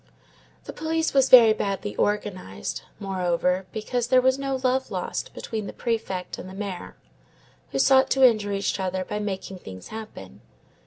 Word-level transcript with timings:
The 0.63 0.73
police 0.73 1.13
was 1.13 1.29
very 1.29 1.53
badly 1.53 1.95
organized, 1.95 2.81
moreover, 2.99 3.67
because 3.71 4.07
there 4.07 4.19
was 4.19 4.39
no 4.39 4.55
love 4.63 4.89
lost 4.89 5.31
between 5.35 5.67
the 5.67 5.73
Prefect 5.73 6.39
and 6.39 6.49
the 6.49 6.55
Mayor, 6.55 6.95
who 7.69 7.77
sought 7.77 8.09
to 8.09 8.25
injure 8.27 8.51
each 8.51 8.79
other 8.79 9.05
by 9.05 9.19
making 9.19 9.59
things 9.59 9.89
happen. 9.89 10.41